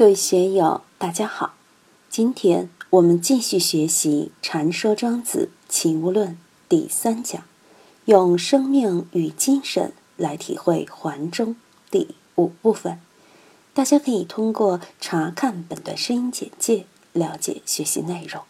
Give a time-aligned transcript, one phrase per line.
[0.00, 1.52] 各位学友，大家好！
[2.08, 6.28] 今天我们继续学习《禅说庄子齐物论》
[6.70, 7.44] 第三讲，
[8.06, 11.54] 用生命与精神来体会环中
[11.90, 12.98] 第五部分。
[13.74, 18.44] 大家可以通过查看本段声音简介了解学习内容。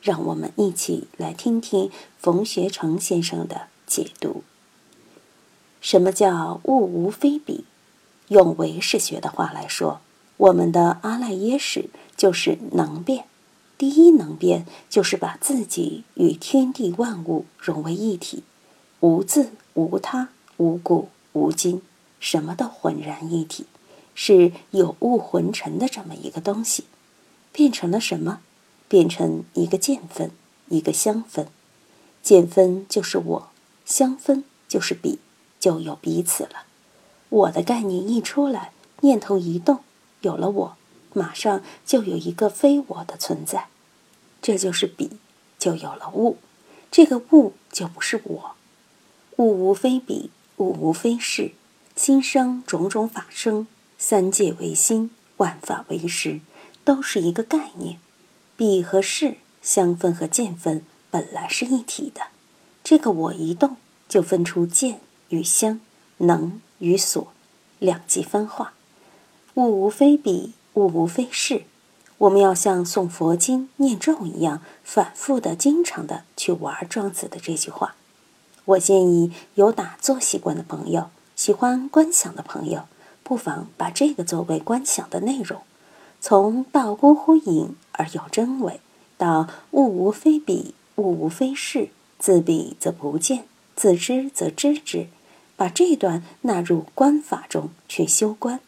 [0.00, 4.42] 让我们一起来听听冯学成先生的解读。
[5.82, 7.66] 什么叫物无非彼？
[8.28, 10.00] 用唯识学的话来说。
[10.44, 11.88] 我们的阿赖耶识
[12.18, 13.24] 就是能变，
[13.78, 18.42] 第一能变就是把自己与天地万物融为一体，
[19.00, 21.80] 无自无他无故无今，
[22.20, 23.64] 什么都浑然一体，
[24.14, 26.84] 是有物混成的这么一个东西，
[27.50, 28.40] 变成了什么？
[28.86, 30.30] 变成一个见分，
[30.68, 31.48] 一个相分，
[32.22, 33.48] 见分就是我，
[33.86, 35.18] 相分就是彼，
[35.58, 36.64] 就有彼此了。
[37.30, 39.80] 我的概念一出来，念头一动。
[40.24, 40.76] 有了我，
[41.12, 43.68] 马上就有一个非我的存在，
[44.40, 45.18] 这就是彼，
[45.58, 46.38] 就有了物，
[46.90, 48.54] 这个物就不是我。
[49.36, 51.52] 物无非彼，物无非是，
[51.94, 53.66] 心生种种法生，
[53.98, 56.40] 三界为心，万法为识，
[56.84, 57.98] 都是一个概念。
[58.56, 62.28] 彼和是相分和见分本来是一体的，
[62.84, 63.76] 这个我一动，
[64.08, 65.00] 就分出见
[65.30, 65.80] 与相，
[66.18, 67.32] 能与所，
[67.80, 68.73] 两极分化。
[69.54, 71.62] 物无非彼，物无非是。
[72.18, 77.94] 我们要像诵佛经、念咒一样，反复的、经常的去玩庄子的这句话。
[78.64, 82.84] 我建议有打坐习惯的朋友，喜欢观想的朋友，
[83.22, 85.60] 不妨把这个作为观想的内容。
[86.20, 88.80] 从道孤乎隐而有真伪，
[89.16, 93.44] 到物无非彼，物无非是，自彼则不见，
[93.76, 95.06] 自知则知之。
[95.56, 98.58] 把这段纳入观法中去修观。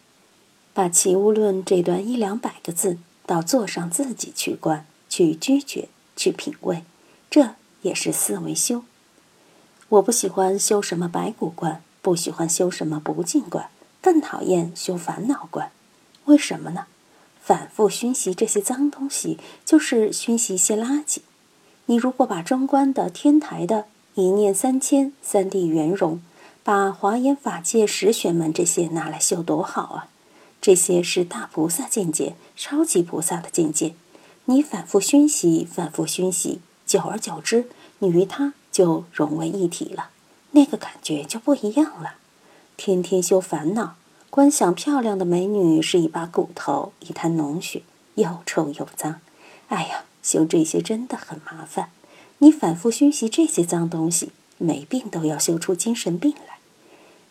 [0.77, 6.85] 把《齐物论》这段一两百个字，到座上自己去观、去咀嚼、去品味，
[7.31, 8.85] 这也是思维修。
[9.89, 13.71] 我不喜欢修什么白骨观，不喜欢修什么不净观，
[14.03, 15.73] 更讨厌修烦恼观。
[16.27, 16.85] 为什么呢？
[17.41, 21.21] 反复熏习这些脏东西，就是熏习一些垃圾。
[21.87, 26.21] 你如果把中观的天台的一念三千、三谛圆融，
[26.63, 30.09] 把华严法界十玄门这些拿来修，多好啊！
[30.67, 33.95] 这些是大菩萨境界、超级菩萨的境界。
[34.47, 37.69] 你反复熏习，反复熏习，久而久之，
[38.01, 40.11] 你与他就融为一体了，
[40.51, 42.15] 那个感觉就不一样了。
[42.77, 43.95] 天天修烦恼，
[44.29, 47.83] 观想漂亮的美女是一把骨头、一滩脓血，
[48.17, 49.21] 又臭又脏。
[49.69, 51.91] 哎呀，修这些真的很麻烦。
[52.39, 56.59] 你反复熏习这些脏东西，没病都要修出精神病来。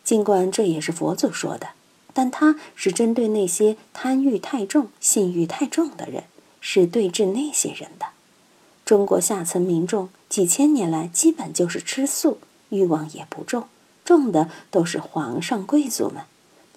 [0.05, 1.71] 尽管这也是佛祖说的。
[2.17, 6.23] 但他是针对那些贪欲太重、性欲太重的人，
[6.61, 8.05] 是对治那些人的。
[8.85, 12.37] 中国下层民众几千年来基本就是吃素，
[12.69, 13.67] 欲望也不重，
[14.05, 16.23] 重的都是皇上贵族们。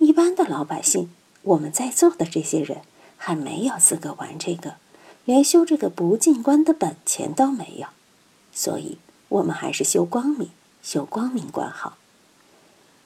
[0.01, 1.09] 一般的老百姓，
[1.43, 2.79] 我们在座的这些人
[3.17, 4.75] 还没有资格玩这个，
[5.25, 7.87] 连修这个不进关的本钱都没有。
[8.53, 10.51] 所以，我们还是修光明，
[10.83, 11.97] 修光明观好。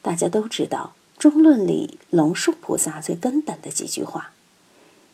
[0.01, 0.95] 大家都知道。
[1.23, 4.33] 中论里，龙树菩萨最根本的几句话：“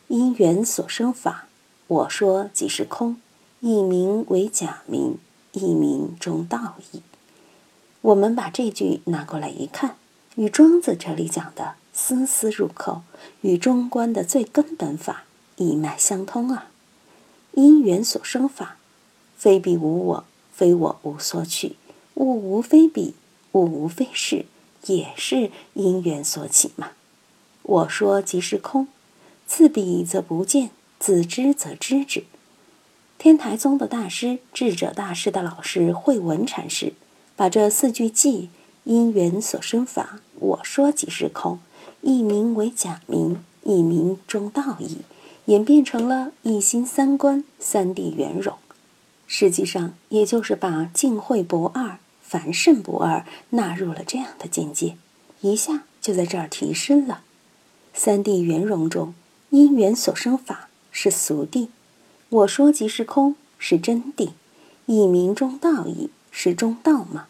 [0.08, 1.48] 因缘所生法，
[1.86, 3.18] 我说即是空。
[3.60, 5.18] 一名为假名，
[5.52, 7.02] 一名中道义。”
[8.00, 9.96] 我们把这句拿过来一看，
[10.36, 13.02] 与庄子这里讲的丝丝入扣，
[13.42, 15.24] 与中观的最根本法
[15.56, 16.70] 一脉相通啊！
[17.52, 18.78] 因缘所生法，
[19.36, 20.24] 非彼无我，
[20.54, 21.76] 非我无所取，
[22.14, 23.14] 物无非彼，
[23.52, 24.46] 物无非是。
[24.88, 26.90] 也是因缘所起嘛。
[27.62, 28.88] 我说即是空，
[29.46, 32.24] 自彼则不见，自知则知之。
[33.18, 36.92] 天台宗的大师智者大师的老师慧文禅师，
[37.36, 38.48] 把这四句偈
[38.84, 41.58] “因缘所生法，我说即是空”，
[42.02, 44.98] 一名为假名，一名中道义，
[45.46, 48.54] 演变成了一心三观、三谛圆融。
[49.26, 51.98] 实际上，也就是把净慧不二。
[52.28, 54.98] 凡圣不二，纳入了这样的境界，
[55.40, 57.22] 一下就在这儿提升了。
[57.94, 59.14] 三谛圆融中，
[59.48, 61.68] 因缘所生法是俗谛，
[62.28, 64.32] 我说即是空是真谛，
[64.84, 67.28] 以名中道义是中道嘛。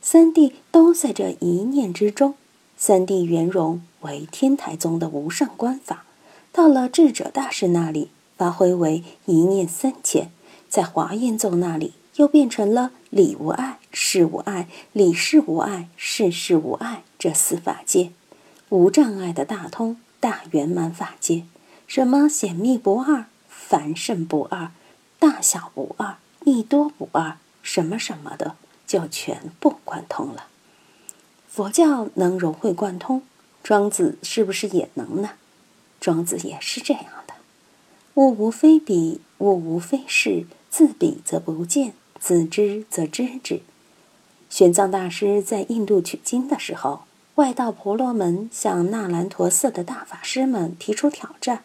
[0.00, 2.34] 三谛都在这一念之中，
[2.76, 6.04] 三谛圆融为天台宗的无上观法，
[6.52, 10.30] 到了智者大师那里发挥为一念三千，
[10.68, 11.94] 在华严宗那里。
[12.16, 18.10] 又变成了理无碍、事无碍、理事无碍、事事无碍这四法界，
[18.70, 21.44] 无障碍的大通大圆满法界。
[21.86, 24.72] 什么显密不二、凡圣不二、
[25.18, 30.46] 大小不二、一多不二，什么什么的，就全部贯通了。
[31.48, 33.22] 佛教能融会贯通，
[33.62, 35.30] 庄子是不是也能呢？
[36.00, 37.34] 庄子也是这样的：
[38.14, 43.60] 物无非彼，物无非是，自彼则不见，自知则知之。
[44.48, 47.02] 玄奘大师在印度取经的时候。
[47.36, 51.64] 外道婆罗门向那兰陀寺的大法师们提出挑战。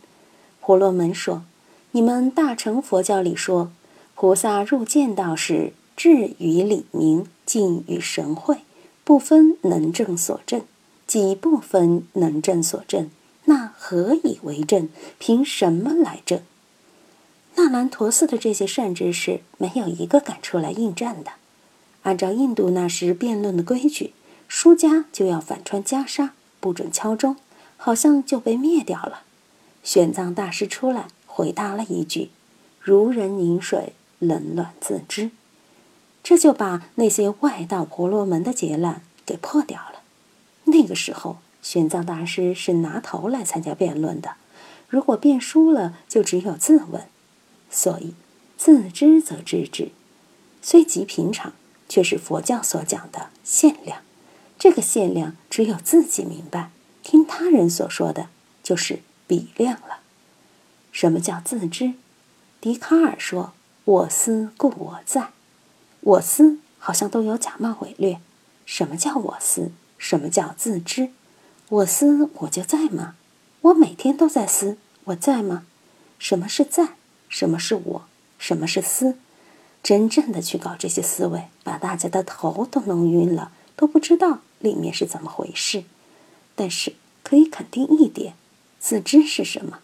[0.59, 1.43] 婆罗门说
[1.91, 3.71] ：“你们大乘佛教里说，
[4.13, 8.57] 菩萨入见道时，智与理明，尽与神会，
[9.05, 10.63] 不分能证所证，
[11.07, 13.09] 即不分能证所证，
[13.45, 14.89] 那何以为证？
[15.19, 16.41] 凭什么来证？”
[17.55, 21.31] 那兰陀寺的这些善知识没有一个敢出来应战的。
[22.03, 24.13] 按照印度那时辩论的规矩。
[24.53, 27.37] 输家就要反穿袈裟，不准敲钟，
[27.77, 29.21] 好像就被灭掉了。
[29.81, 32.31] 玄奘大师出来回答了一句
[32.81, 35.31] ：“如人饮水，冷暖自知。”
[36.21, 40.01] 这就把那些外道婆罗门的劫难给破掉了。
[40.65, 44.31] 那个时候，玄奘大师是拿头来参加辩论的，
[44.89, 47.03] 如果辩输了，就只有自刎。
[47.71, 48.13] 所以，
[48.57, 49.89] 自知则知之，
[50.61, 51.53] 虽极平常，
[51.89, 54.01] 却是佛教所讲的限量。
[54.59, 56.69] 这个限量只有自己明白，
[57.01, 58.27] 听他人所说的
[58.61, 60.01] 就是比量了。
[60.91, 61.93] 什么叫自知？
[62.59, 63.53] 笛卡尔说
[63.85, 65.29] ：“我思故我在。”
[66.01, 68.19] 我思好像都有假冒伪劣。
[68.65, 69.71] 什么叫我思？
[69.97, 71.09] 什么叫自知？
[71.69, 73.15] 我思我就在吗？
[73.61, 75.65] 我每天都在思，我在吗？
[76.19, 76.95] 什么是在？
[77.31, 78.05] 什么是我？
[78.37, 79.17] 什么是思？
[79.81, 84.39] 真正的去搞这些思维，把大家的头都弄晕了，都不知道。
[84.59, 85.85] 里面是怎么回事？
[86.55, 86.93] 但是
[87.23, 88.35] 可以肯定一点，
[88.79, 89.79] 自知是什么？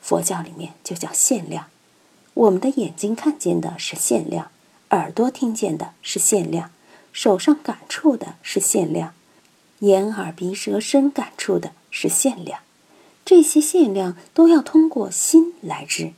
[0.00, 1.66] 佛教里面就叫限量。
[2.32, 4.50] 我们的眼睛看见的是限量，
[4.90, 6.70] 耳朵听见的是限量，
[7.12, 9.12] 手上感触的是限量，
[9.80, 12.60] 眼耳鼻舌身感触的是限量。
[13.24, 16.12] 这些限量都要通过心来知。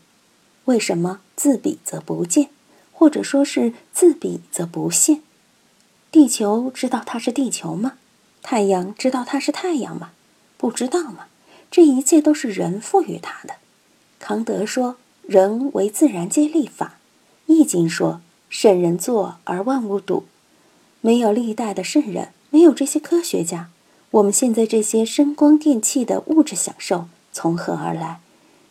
[0.68, 2.50] 为什么自比则不见，
[2.92, 5.22] 或者说是自比则不现？
[6.10, 7.94] 地球知道它是地球吗？
[8.42, 10.10] 太阳知道它是太阳吗？
[10.58, 11.26] 不知道吗？
[11.70, 13.54] 这一切都是人赋予它的。
[14.18, 16.98] 康德说：“人为自然界立法。”
[17.46, 20.24] 易经说：“圣人作而万物睹。”
[21.00, 23.70] 没有历代的圣人，没有这些科学家，
[24.10, 28.20] 我们现在这些声光电气的物质享受从何而来？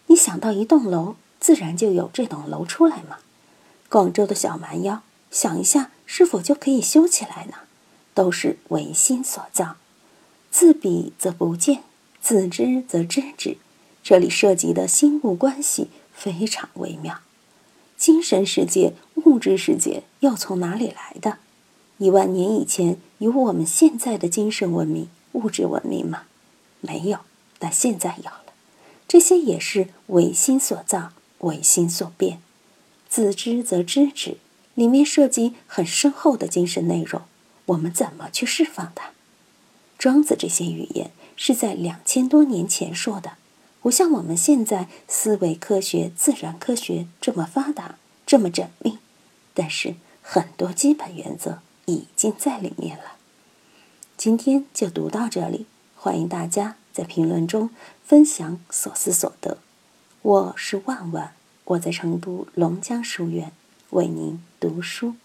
[0.08, 1.16] 你想到一栋楼，
[1.48, 3.20] 自然就有这栋楼出来嘛？
[3.88, 5.02] 广州的小蛮腰，
[5.32, 5.92] 想一下。
[6.06, 7.60] 是否就可以修起来呢？
[8.14, 9.78] 都是唯心所造。
[10.52, 11.84] 自比则不见，
[12.22, 13.56] 自知则知之。
[14.04, 17.22] 这里涉及的心物关系非常微妙。
[17.96, 18.94] 精神世界、
[19.24, 21.38] 物质世界又从哪里来的？
[21.98, 26.24] 一万年以前有我们现在的精神文明、物质文明吗？
[26.82, 27.20] 没有，
[27.58, 28.44] 但现在有了。
[29.08, 32.42] 这些也是唯心所造，唯心所变。
[33.10, 34.38] 自知则知之。
[34.76, 37.24] 里面涉及很深厚的精神内容，
[37.66, 39.10] 我们怎么去释放它？
[39.98, 43.38] 庄子这些语言是在两千多年前说的，
[43.82, 49.00] 不像我们现在思维科学、自然科学这么发达、这么缜密，
[49.56, 53.14] 但是很多基本原则已经在里面了。
[54.16, 57.72] 今天就读到这里，欢迎大家在评论中
[58.06, 59.58] 分享所思所得。
[60.28, 61.32] 我是万万，
[61.64, 63.54] 我在成都龙江书院。
[63.92, 65.16] 为您读书。